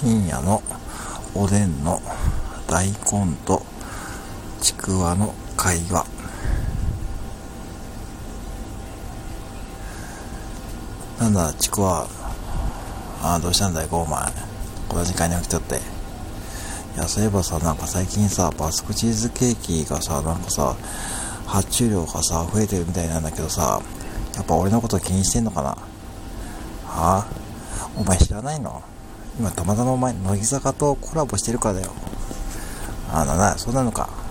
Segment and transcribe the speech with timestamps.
[0.00, 0.62] 深夜の
[1.34, 2.00] おでんの
[2.68, 3.66] 大根と
[4.60, 6.06] ちくわの会話。
[11.18, 12.06] なんだちくわ。
[13.22, 14.20] ああどうしたんだいこお前。
[14.88, 15.74] この時間に起きとって。
[15.74, 15.78] い
[16.96, 20.76] やそういえばさなんか最近さバスクチーズケーキがさなんかさ
[21.44, 23.82] 発注量がさ増えてるみたいなんだけどさ
[24.36, 25.70] やっぱ俺のこと気にしてんのかな？
[25.70, 25.76] は
[26.86, 27.26] あ？
[27.96, 28.80] お前知らないの？
[29.38, 31.92] 今たまたまお前乃木坂とコラボしてるからだよ。
[33.10, 34.27] あのなそうなのか。